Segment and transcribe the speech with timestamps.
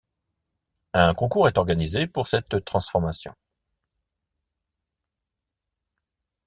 [0.95, 3.35] Un concours est organisé pour cette transformation.